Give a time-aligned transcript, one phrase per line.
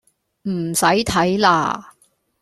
[0.49, 1.91] 唔使睇喇